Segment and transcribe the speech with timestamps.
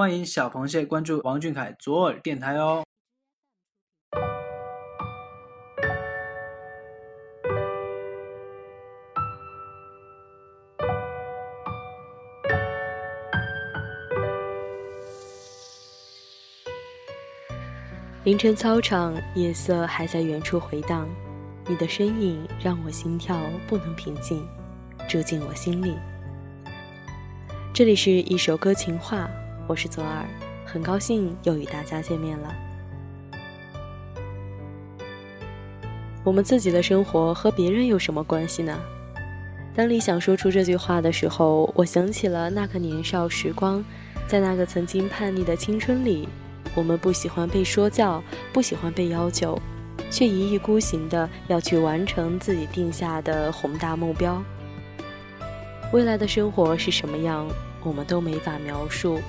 [0.00, 2.82] 欢迎小螃蟹关注王俊凯左耳电台哦。
[18.24, 21.06] 凌晨操场，夜色还在远处回荡，
[21.66, 23.38] 你的身影让我心跳
[23.68, 24.48] 不能平静，
[25.06, 25.94] 住进我心里。
[27.74, 29.28] 这里是一首歌情话，
[29.70, 30.26] 我是左耳，
[30.66, 32.52] 很高兴又与大家见面了。
[36.24, 38.76] 我们自己的生活和别人有什么关系呢？
[39.72, 43.84] 当理想说出这句话的时候，我想起了那个年少时光，
[44.26, 46.28] 在那个曾经叛逆的青春里。
[46.74, 48.20] 我们不喜欢被说教，
[48.52, 49.56] 不喜欢被要求，
[50.10, 54.42] 却一意孤行的要去完成自己定下的宏大目标。
[55.92, 57.46] 未来的生活是什么样，
[57.84, 59.20] 我们都没法描述。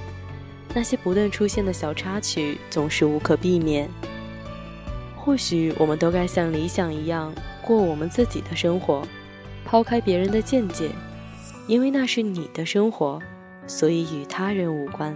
[0.74, 3.90] 那些不断出现的小插曲，总是无可避免。
[5.16, 9.06] 或许我们都该像理想一样，过我们自己的生活，
[9.66, 10.90] 抛开别人的见解，
[11.68, 13.20] 因为那是你的生活，
[13.68, 15.16] 所以与他人无关。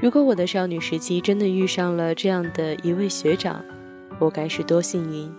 [0.00, 3.64] 如果我的少女时期真的遇上了这样的一位学长，
[4.18, 5.30] 我该是多幸运！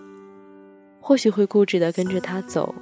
[1.00, 2.74] 或许会固执地跟着他走，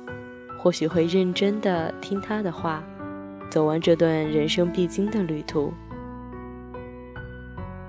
[0.58, 2.82] 或许会认真地听他的话，
[3.50, 5.72] 走完这段人生必经的旅途。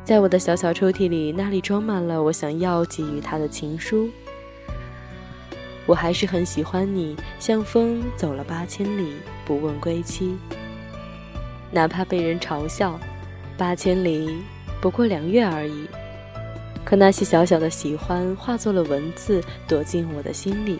[0.04, 4.10] 在我的小小抽屉里，那里装满了我想要给予他的情书。
[5.86, 9.14] 我还是很喜欢你，像风走了八千里，
[9.46, 10.38] 不问归期，
[11.72, 13.00] 哪怕被人嘲笑。
[13.58, 14.38] 八千里，
[14.80, 15.88] 不过两月而已。
[16.86, 20.80] 可那些小小的喜欢，化作了文字，躲进我的心里。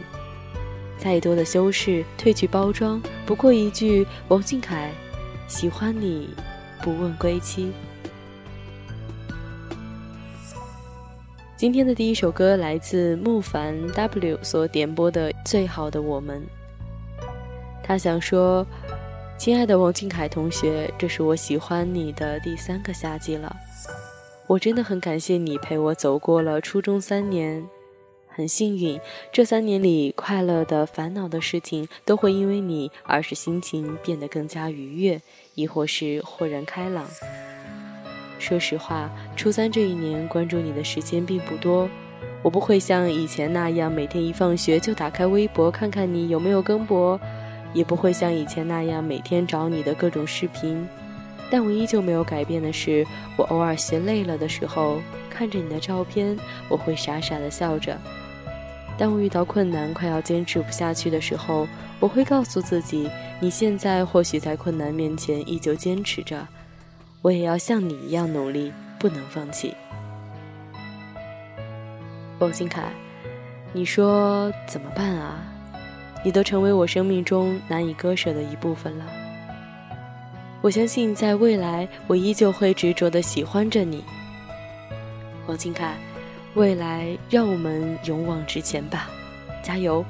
[1.00, 4.92] 再多的修饰，褪去包装，不过一句“王俊凯，
[5.48, 6.30] 喜欢你，
[6.84, 7.72] 不问归期”。
[11.58, 16.40] 今天的第一首歌来自木凡 W 所点播的《最好的我们》。
[17.84, 18.64] 他想说。
[19.40, 23.56] 亲爱的王俊凯同学，这是我喜欢你的第三个夏季了。
[24.48, 27.66] 我真的很感谢你陪我走过了初中三年，
[28.30, 29.00] 很幸运，
[29.32, 35.22] 这三年里快乐的、烦恼的事情都会因为你而使心情变得更加愉悦，
[35.56, 37.06] 亦或是豁然开朗。
[38.38, 41.90] 说实话，初三这一年关注你的时间并不多，
[42.42, 47.20] 我不会像以前那样每天一放学就打开微博看看你有没有更博。
[47.72, 50.90] 也不会像以前那样每天找你的各种视频，
[51.52, 53.06] 但我依旧没有改变的是，
[53.38, 56.36] 我偶尔学累了的时候，看着你的照片，
[56.68, 57.96] 我会傻傻的笑着。
[59.00, 61.66] 当我遇到困难，快要坚持不下去的时候，
[62.02, 66.46] 我会告诉自己，你现在或许在困难面前依旧坚持着，
[67.22, 69.74] 我也要像你一样努力，不能放弃。
[72.40, 72.92] 王新凯，
[73.72, 75.40] 你说怎么办啊？
[76.22, 79.06] 你都成为我生命中难以割舍的一部分了。
[80.62, 84.04] 我相信，在未来，我依旧会执着的喜欢着你，
[85.48, 85.96] 王俊凯。
[86.60, 89.10] 未来，让我们勇往直前吧，
[89.64, 90.04] 加油！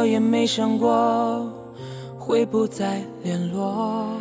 [0.00, 1.46] 我也没想过
[2.18, 4.16] 会不再联络。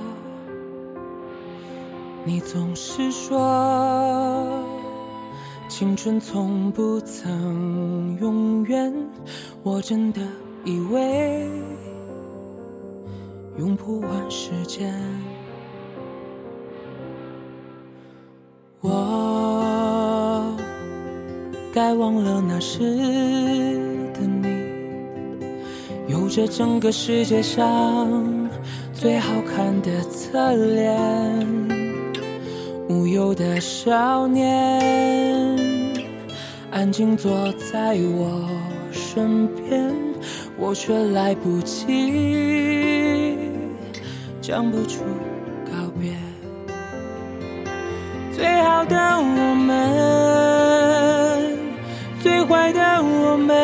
[2.26, 4.46] 你总是说
[5.70, 8.94] 青春从不曾永远，
[9.64, 10.20] 我真的
[10.66, 11.48] 以为
[13.58, 14.94] 用不完时间。
[18.82, 20.46] 我
[21.74, 23.88] 该忘了那时，
[26.21, 28.50] 有着整个世界上
[28.94, 31.00] 最好看的侧脸，
[32.89, 35.57] 无忧的少年，
[36.71, 38.50] 安静坐在我
[38.92, 39.89] 身边，
[40.57, 43.38] 我却来不及
[44.42, 45.00] 讲不出
[45.65, 46.12] 告别。
[48.36, 51.57] 最好的我们，
[52.22, 53.56] 最坏的我们，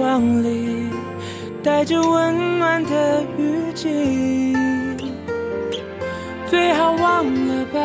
[0.00, 0.42] 光。
[0.42, 0.88] 里，
[1.62, 4.56] 带着温暖的雨季，
[6.46, 7.78] 最好忘了吧。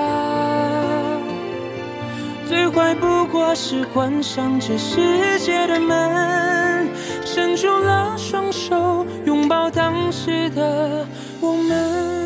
[2.48, 6.88] 最坏不过是关上这世界的门，
[7.26, 11.06] 伸出了双手，拥抱当时的
[11.42, 12.25] 我们。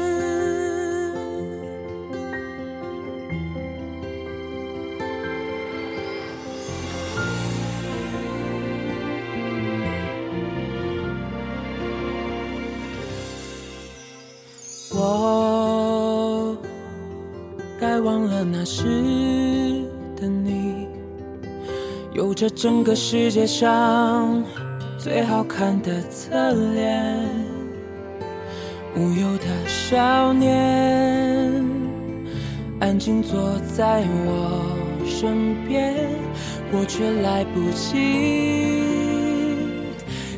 [22.40, 24.42] 这整个世界上
[24.98, 27.14] 最好看的侧脸，
[28.96, 31.54] 无忧的少年，
[32.80, 34.64] 安静坐在我
[35.06, 35.94] 身边，
[36.72, 38.86] 我却来不及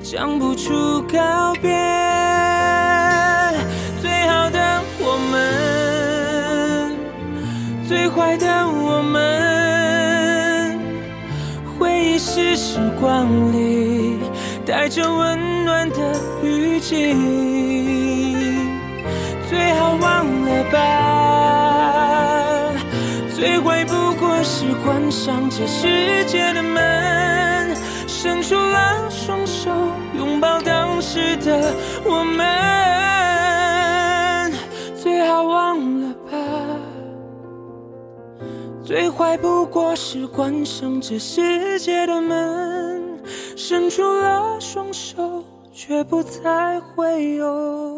[0.01, 1.69] 讲不出告别。
[4.01, 6.97] 最好的我们
[7.87, 9.40] 最坏的我们，
[12.63, 14.19] 时光里
[14.63, 15.97] 带着温暖的
[16.43, 17.15] 雨季，
[19.49, 20.79] 最好忘了吧。
[23.35, 27.75] 最坏不过是关上这世界的门，
[28.07, 29.71] 伸出了双手，
[30.15, 31.73] 拥抱当时的
[32.05, 32.45] 我们，
[38.91, 43.23] 最坏不过是关上这世界的门，
[43.55, 47.90] 伸出了双手，却不再会有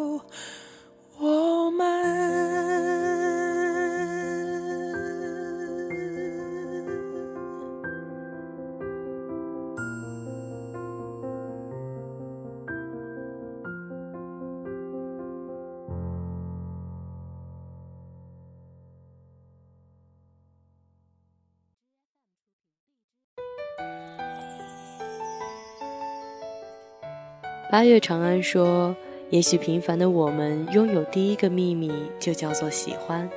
[27.73, 28.95] 八月长安说
[29.31, 33.27] ：“也许平凡的我们拥有第一个秘密，就叫做喜欢。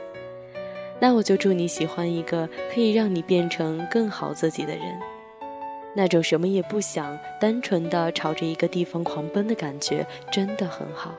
[1.01, 4.83] 那我就祝你喜欢一个可以让你变成更好自己的人。
[5.95, 11.15] 那种什么也不想，单纯的朝着一个地方狂奔的感觉，真的很好。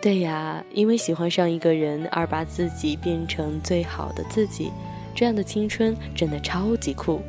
[0.00, 4.70] 对呀，因为喜欢上一个人而把自己变成最好的自己，
[5.12, 7.20] 这样的青春真的超级酷。”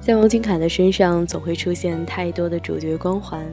[0.00, 3.46] 在王俊凯的身上，总会出现太多的主角光环，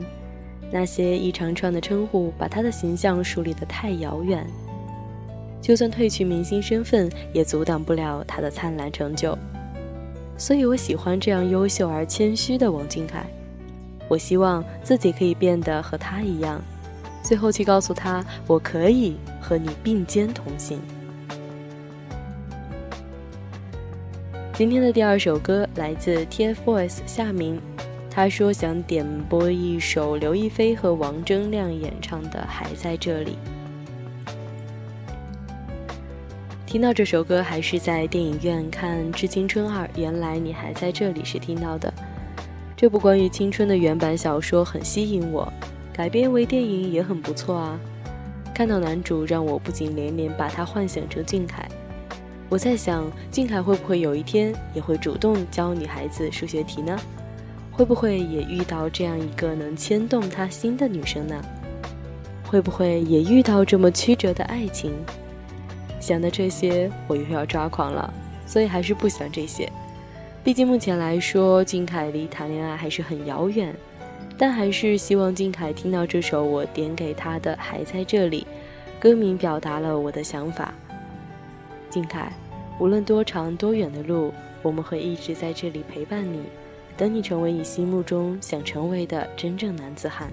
[0.72, 4.46] 那些一长串的称呼把他的形象树立得太遥远。
[5.60, 9.36] 就算褪去明星身份，也阻挡不了他的灿烂成就。
[10.38, 13.26] 所以我喜欢这样优秀而谦虚的王俊凯。
[14.08, 16.62] 我希望自己可以变得和他一样，
[17.22, 20.80] 最后去告诉他，我可以和你并肩同行。
[24.58, 27.60] 今天的第二首歌来自 TFBOYS 夏明，
[28.10, 33.38] 他说想点播一首刘亦菲和王铮亮演唱的《还在这里》。
[36.66, 41.94] 听到这首歌还是在电影院看《致青春二》，原来你还在这里时听到的。
[42.76, 45.46] 这部关于青春的原版小说很吸引我，
[45.92, 47.78] 改编为电影也很不错啊。
[48.52, 51.64] 看到男主，让我不禁连连把他幻想成俊凯。
[52.48, 56.98] 我在想，俊凯会不会有一天也会主动教女孩子数学题呢？
[57.70, 61.40] 会不会也遇到这样一个能牵动他心的女生呢？
[62.44, 64.92] 会不会也遇到这么曲折的爱情？
[66.00, 68.12] 想到这些，我又要抓狂了，
[68.46, 69.70] 所以还是不想这些。
[70.42, 73.74] 毕竟目前来说，俊凯离谈恋爱还是很遥远。
[74.40, 78.46] 但还是希望俊凯听到这首我点给他的《还在这里》，
[79.02, 80.72] 歌名表达了我的想法。
[81.90, 82.32] 静凯，
[82.78, 86.42] 无论多长多远的路，我们会一直在这里陪伴你，
[86.96, 90.30] 等你成为你心目中想成为的真正男子汉。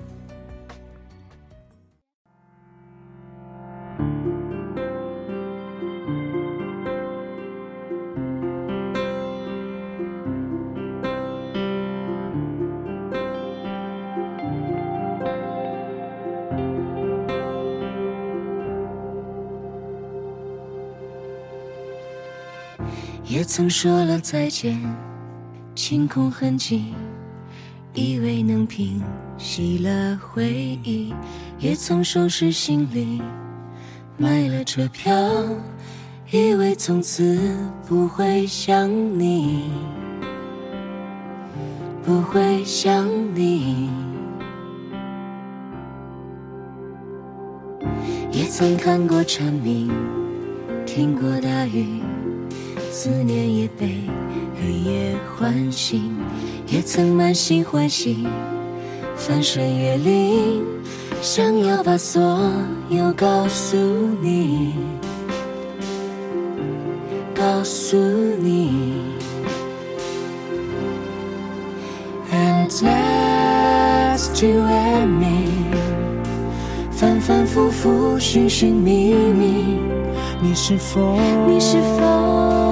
[23.55, 24.77] 曾说了再见，
[25.75, 26.93] 清空痕迹，
[27.93, 29.01] 以为能平
[29.37, 31.13] 息了回忆；
[31.57, 33.21] 也曾收拾行李，
[34.17, 35.15] 买了车票，
[36.31, 37.39] 以为从此
[37.87, 39.71] 不会想你。
[42.03, 43.89] 不会想你。
[48.33, 49.89] 也曾看过蝉鸣，
[50.85, 52.01] 听过大雨，
[52.97, 53.99] 思念也被
[54.57, 56.15] 黑夜唤醒。
[56.65, 58.25] 也曾满心欢喜，
[59.17, 60.63] 翻山越岭，
[61.21, 62.49] 想要把所
[62.87, 63.75] 有告诉
[64.21, 64.73] 你，
[67.33, 68.93] 告诉你。
[72.31, 75.49] And just you and me，
[76.91, 79.77] 反反复复，寻寻觅觅，
[80.41, 81.19] 你是否？
[81.45, 82.64] 你是否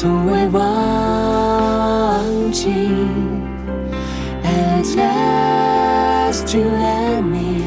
[0.00, 0.62] 从未忘
[2.52, 2.68] 记
[4.44, 7.64] ？At last you and me，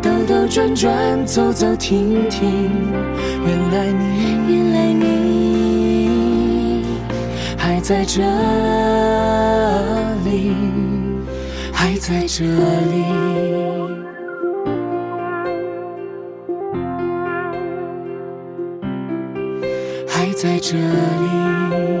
[0.00, 2.70] 兜兜转转，走走停停，
[3.44, 6.86] 原来你原来你
[7.58, 8.22] 还在这
[10.24, 10.56] 里，
[11.70, 13.77] 还在这里。
[20.48, 21.97] 在这里。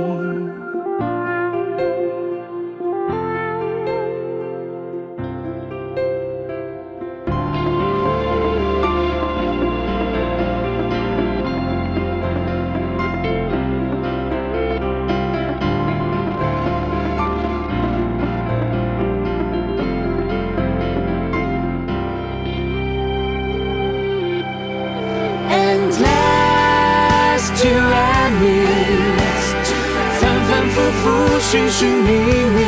[31.50, 32.60] 寻寻觅觅，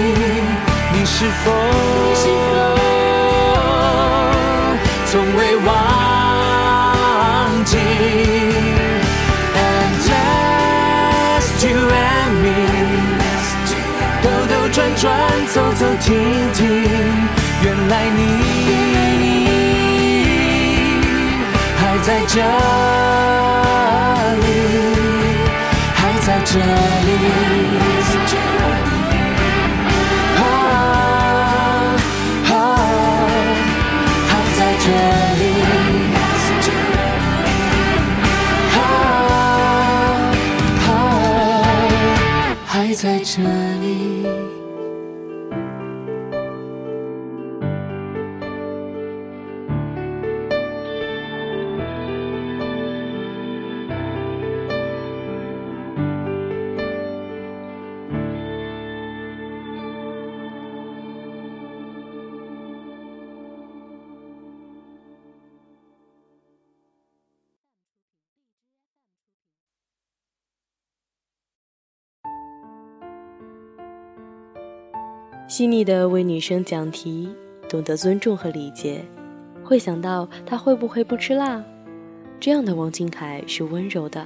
[0.95, 1.53] 你是否？
[5.05, 5.69] 从未忘
[7.67, 7.77] 记
[9.55, 12.49] ？And last you and me，
[14.23, 15.13] 兜兜转转，
[15.53, 16.09] 走走停
[16.55, 16.59] 停，
[17.63, 18.19] 原来你
[21.77, 22.41] 还在这
[24.41, 24.49] 里，
[25.95, 28.00] 还在这里。
[30.37, 30.43] 啊
[32.49, 32.53] 啊，
[42.67, 43.35] 还在这
[43.83, 44.20] 里。
[75.51, 77.29] 细腻的为女生讲题，
[77.69, 79.05] 懂得尊重和理解，
[79.65, 81.61] 会想到他会不会不吃辣。
[82.39, 84.25] 这样的王俊凯是温柔的，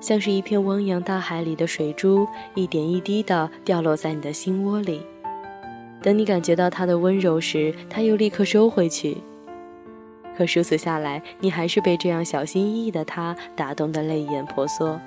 [0.00, 5.02] 像是一片汪洋大海里的水珠，一点一滴的掉落在你的心窝里。
[6.02, 9.18] 等你感觉到他的温柔时，他又立刻收回去。
[10.36, 15.00] 可数次下来，你还是被这样小心翼翼的他打动得泪眼婆娑。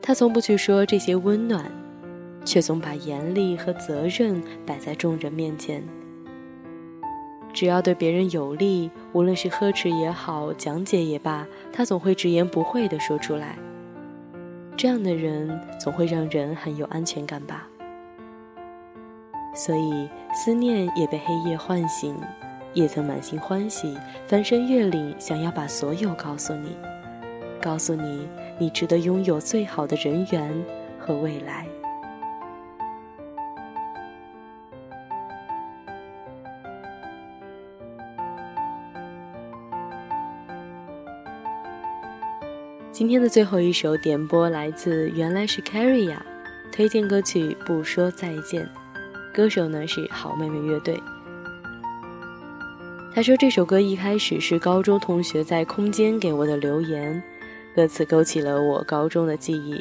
[0.00, 1.70] 他从不去说这些温暖。
[2.46, 5.86] 却总把严厉和责任摆在众人面前。
[7.52, 13.58] 只要对别人有利，无论是呵斥也好，讲解也罢，他总会直言不讳地说出来。
[14.76, 17.66] 这样的人总会让人很有安全感吧。
[19.54, 22.14] 所以思念也被黑夜唤醒，
[22.74, 26.76] 也曾满心欢喜，翻山越岭，想要把所有告诉你，
[27.58, 30.64] 告诉你，你值得拥有最好的人缘
[30.98, 31.66] 和未来。
[42.96, 46.24] 今天的最后一首点播来自原来是 Carrie 呀，
[46.72, 48.64] 推荐歌曲《不说再见》，
[49.34, 50.98] 歌手呢是好妹妹乐队。
[53.14, 57.22] 他说这首歌一开始是高中同学在空间给我的留言，
[57.74, 59.78] 歌词勾起了我高中的记忆，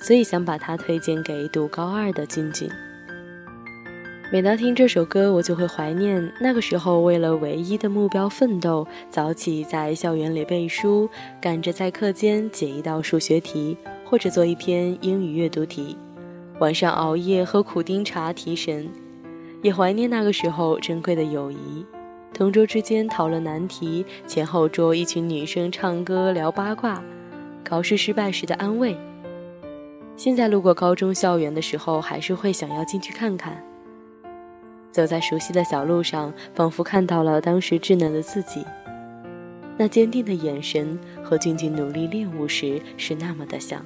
[0.00, 2.66] 所以想把它推荐给读高二的俊俊。
[4.30, 11.08] 每当听这首歌，我就会怀念那个时候为了唯一的目标奋斗，早起在校园里背书，
[11.40, 15.96] 赶着在课间解一道数学题，或者做一篇英语阅读题，
[16.58, 18.86] 晚上熬夜喝苦丁茶提神。
[19.62, 21.86] 也怀念那个时候珍贵的友谊，
[22.34, 27.02] 同桌之间讨论难题，前后桌一群女生唱歌聊八卦，
[27.64, 28.94] 考试失败时的安慰。
[30.16, 33.64] 现在路过高中校园的时候，还是会想要进去看看。
[34.90, 38.64] 走在熟悉的小路上，仿佛看到了当时稚嫩的自己，
[39.76, 43.84] 那坚定的眼神和俊俊努力练舞时是那么的像。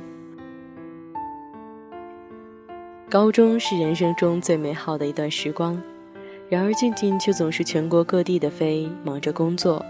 [3.10, 5.78] 高中是人生中最美好的一段时光，
[6.48, 9.84] 然而俊俊却总是全国各地的飞，忙着工作。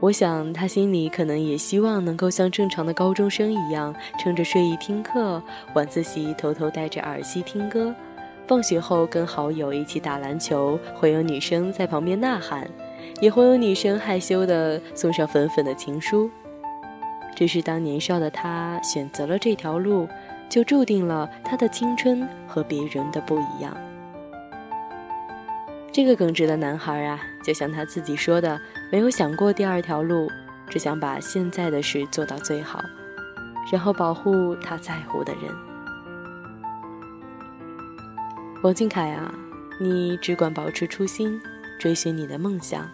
[0.00, 5.40] 我想他心里可能也希望能够像正常的高中生一样，趁着睡意听课，
[5.74, 7.94] 晚自习偷偷戴着耳机听歌，
[8.46, 12.68] 放学后跟好友一起打篮球，会有女生在旁边呐喊，
[13.20, 16.30] 也会有女生害羞的送上粉粉的情书。
[17.34, 20.08] 只是当年少的他选择了这条路。
[20.48, 23.76] 就注定了他的青春和别人的不一样。
[25.90, 28.56] 这个耿直的男孩啊，就像他自己说的，
[28.92, 30.30] 没有想过第二条路，
[30.68, 32.80] 只想把现在的事做到最好，
[33.72, 35.65] 然后保护他在乎的人。
[38.66, 39.32] 王俊凯啊，
[39.78, 41.40] 你只管保持初心，
[41.78, 42.90] 追寻你的梦想，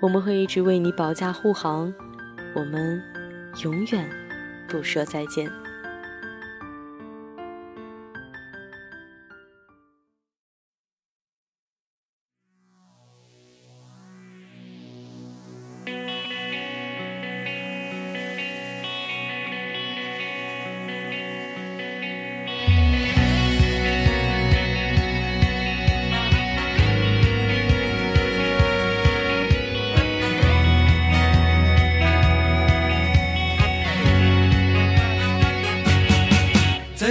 [0.00, 1.94] 我们会一直为你保驾护航，
[2.52, 3.00] 我们
[3.62, 4.10] 永远
[4.66, 5.48] 不说再见。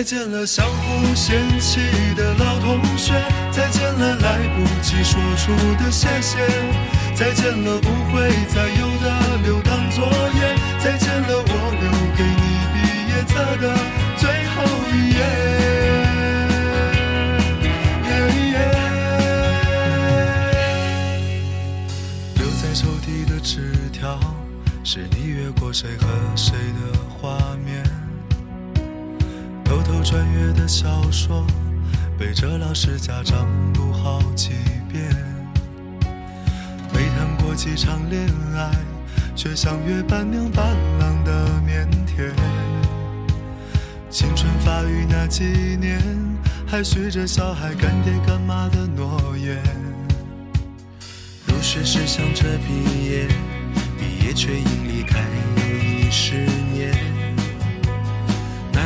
[0.07, 1.81] 见了，相互嫌弃
[2.15, 3.13] 的老同学；
[3.51, 5.51] 再见了，来不及说出
[5.83, 6.37] 的谢谢；
[7.13, 12.75] 再见了，不会再有的留堂作业；再见了，我留给你毕
[13.11, 13.75] 业册的
[14.15, 15.19] 最后一页。
[22.35, 24.17] 留在抽屉的纸条，
[24.85, 27.83] 是你越过谁和谁的画面。
[30.09, 31.46] 穿越的小说，
[32.17, 34.51] 背着老师家长读好几
[34.89, 35.05] 遍。
[36.93, 38.72] 没谈过几场恋爱，
[39.35, 40.65] 却相约伴娘伴
[40.98, 42.31] 郎的腼腆。
[44.09, 45.43] 青春发育那几
[45.75, 46.01] 年，
[46.65, 49.61] 还许着小孩干爹干妈的诺言。
[51.48, 53.27] 入学时想着毕业，
[54.00, 55.20] 毕业却因离开
[55.57, 57.17] 又已十年。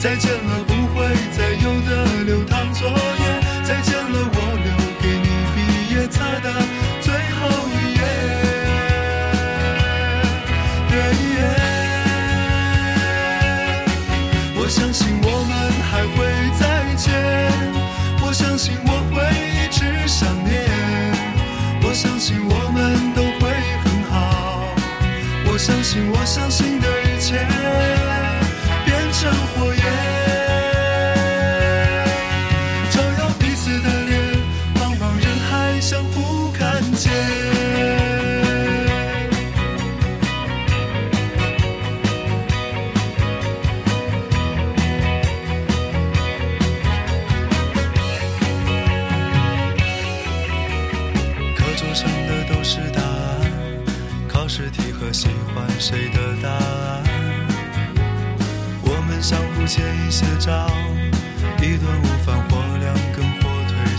[0.00, 1.04] 再见了，不会
[1.36, 2.94] 再有的流淌作业。
[3.62, 6.48] 再见了，我留给你毕业册的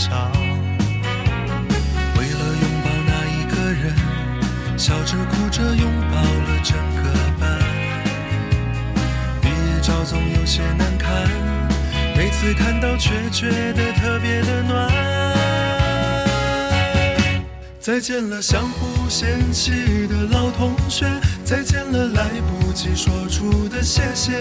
[0.02, 0.32] 腿肠。
[2.18, 3.94] 为了拥抱那一个人，
[4.78, 7.04] 笑着哭着拥抱了整个
[7.40, 7.60] 班。
[9.42, 11.10] 毕业照总有些难看，
[12.16, 14.90] 每次看到却觉得特别的暖。
[17.80, 21.06] 再见了，相互嫌弃的老同学，
[21.44, 24.40] 再见了，来不及说出的谢谢。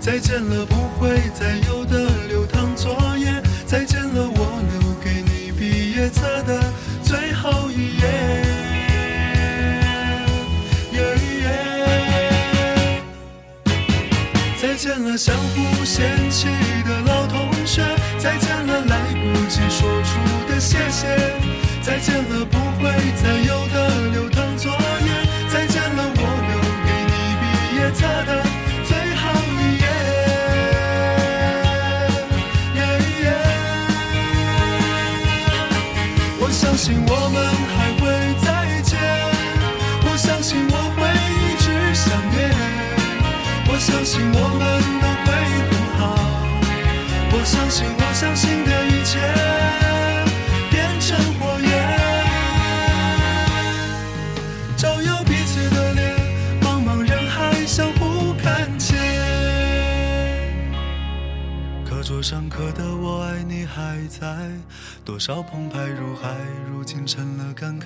[0.00, 3.40] 再见了，不会再有的流淌作业。
[3.64, 4.43] 再见了，我
[6.14, 6.62] 册的
[7.02, 8.04] 最后一页。
[14.60, 16.48] 再见了，相互嫌弃
[16.84, 17.82] 的老同学。
[18.18, 20.10] 再见了来不及说出
[20.48, 21.06] 的谢谢，
[21.82, 22.90] 再见了不会
[23.22, 23.66] 再有
[43.84, 44.64] 相信我们
[44.98, 45.30] 都会
[45.68, 46.02] 很好，
[47.32, 49.20] 我相信我相信的一切
[50.70, 51.68] 变成火焰，
[54.74, 56.16] 照耀彼此的脸，
[56.62, 58.96] 茫茫人海相互看见。
[61.84, 64.48] 课桌上刻的我爱你还在，
[65.04, 66.30] 多少澎湃如海，
[66.72, 67.84] 如今成了感慨。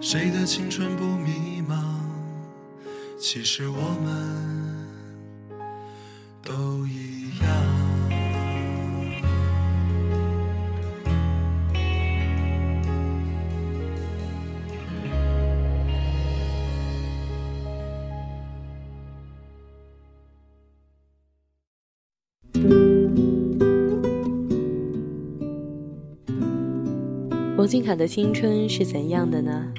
[0.00, 1.53] 谁的青春不迷？
[3.26, 4.86] 其实我们
[6.42, 7.48] 都一样。
[27.56, 29.72] 王俊凯的青春是怎样的呢？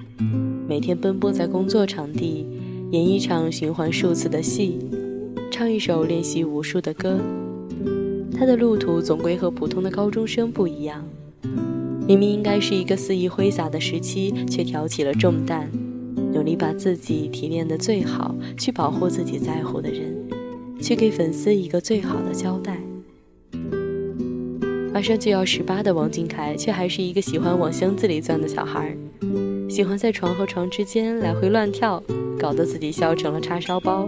[0.68, 2.48] 每天奔波在工作场地，
[2.96, 4.80] 演一场循环数次的戏，
[5.52, 7.20] 唱一首练习无数的歌。
[8.34, 11.06] 他的路途总归和普通的高中生不一样。
[12.08, 15.70] 明明应该是一个肆意挥洒的时期，却挑起了重担，
[16.34, 20.16] 努力把自己提炼得最好，去保护自己在乎的人，
[20.82, 22.80] 去给粉丝一个最好的交代。
[24.94, 28.98] 马上就要十八的王俊凯，却还是一个喜欢往箱子里钻的小孩儿，
[29.76, 32.02] 喜欢在床和床之间来回乱跳，
[32.40, 34.08] 搞得自己笑成了叉烧包。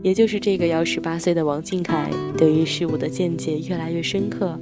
[0.00, 4.58] 也就是这个要十八岁的王俊凯，对于事物的见解越来越深刻，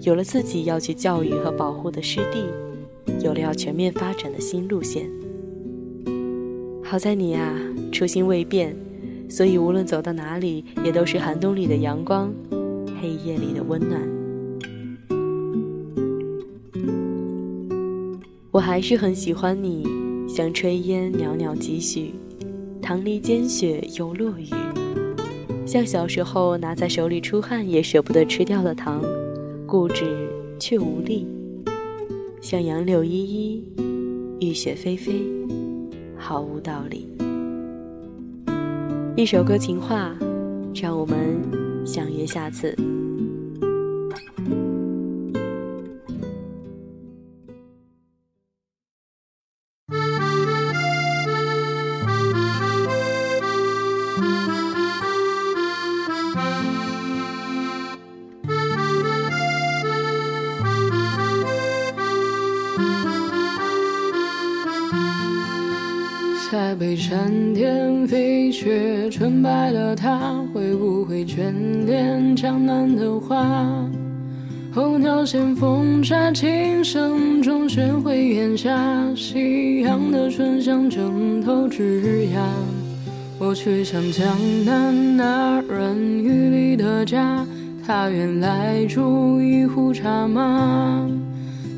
[0.00, 2.42] 有了自己要去教育和保护的师弟，
[3.24, 5.08] 有了要全面发展的新路线。
[6.82, 7.56] 好在你啊，
[7.92, 8.74] 初心未变，
[9.28, 12.34] 所以无论走到哪里，也都是寒冬里的阳光，
[13.00, 14.21] 黑夜里的温暖。
[18.52, 19.82] 我还是很喜欢你，
[20.28, 22.12] 像炊烟袅袅几许，
[22.82, 24.50] 棠梨煎雪又落雨，
[25.64, 29.02] 像小时候拿在手里出汗也舍不得吃掉的糖，
[29.66, 30.28] 固执
[30.60, 31.26] 却无力，
[32.42, 33.64] 像杨柳依依，
[34.40, 35.24] 雨雪霏霏，
[36.18, 37.08] 毫无道理。
[39.16, 40.14] 一首歌情话，
[40.74, 41.40] 让我们
[41.86, 42.76] 相约下次。
[70.02, 71.54] 他，会不会眷
[71.86, 73.46] 恋江南的花？
[74.74, 78.76] 候鸟衔风沙，琴声中学会檐下，
[79.14, 82.42] 夕阳的醇香枕头枝桠。
[83.38, 84.26] 我去向江
[84.64, 87.46] 南那软雨里的家，
[87.86, 91.08] 他原来住一壶茶吗？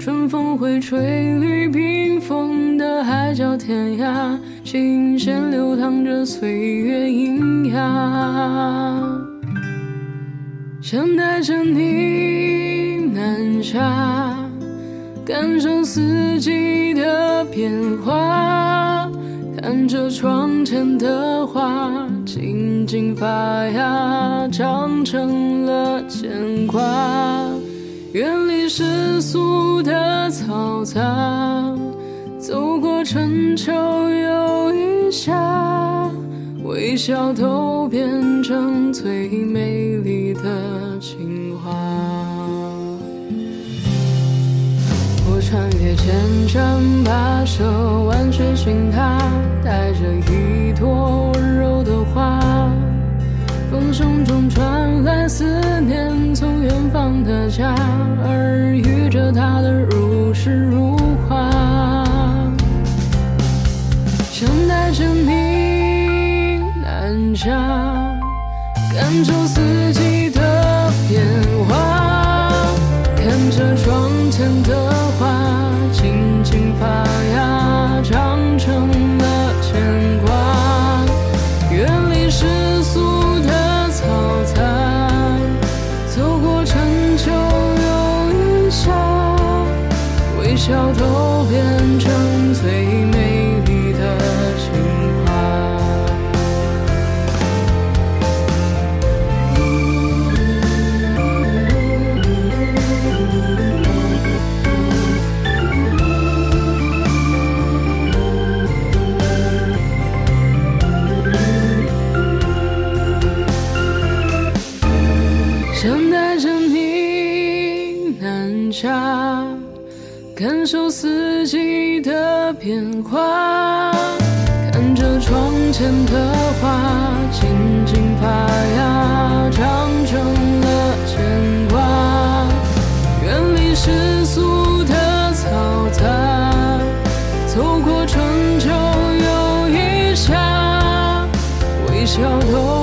[0.01, 4.39] 春风会吹绿冰封的海角天涯，
[4.75, 9.09] 琴弦流淌着岁月喑哑。
[10.83, 14.37] 想带着你南下，
[15.25, 17.71] 感受四季的变
[18.05, 19.09] 化，
[19.63, 23.29] 看着窗前的花静静发
[23.69, 26.83] 芽，长成了牵挂。
[28.13, 31.01] 远离世俗的嘈杂，
[32.41, 33.73] 走过春秋
[35.15, 36.11] 下，
[36.65, 41.71] 微笑都变成最美丽的情话。
[45.31, 47.65] 我穿越千山跋涉，
[48.09, 49.19] 万水寻他，
[49.65, 50.01] 带着
[50.33, 52.41] 一朵温柔的花。
[53.71, 55.45] 风声中传来思
[55.81, 57.73] 念，从远方的家，
[58.25, 60.97] 耳语着他的如诗如
[61.29, 62.04] 画。
[64.95, 67.51] 想带着你南下，
[68.95, 71.21] 感受四季的变
[71.69, 72.73] 化，
[73.17, 77.05] 看着窗前的花静静发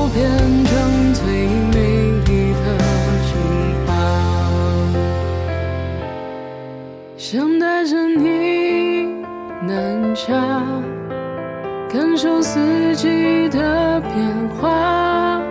[0.10, 0.30] 变
[0.66, 1.24] 成最
[1.72, 1.78] 美
[2.26, 2.66] 丽的
[3.28, 3.30] 情
[3.86, 3.90] 话。
[7.18, 9.08] 想带着你
[9.62, 10.34] 南下，
[11.92, 15.42] 感受四季的变化，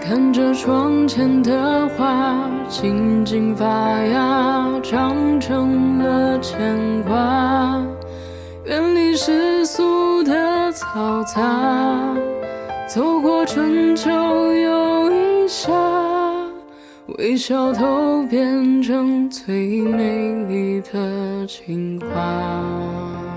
[0.00, 2.34] 看着窗前的花
[2.68, 6.58] 静静发芽，长成了牵
[7.02, 7.80] 挂。
[8.64, 10.32] 远离世俗的
[10.72, 11.42] 嘈杂，
[12.94, 15.72] 走过春秋又一夏，
[17.16, 23.31] 微笑都变成最美丽的情话。